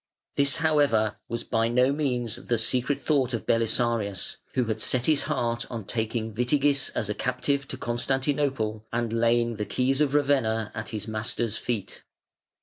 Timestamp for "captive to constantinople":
7.13-8.87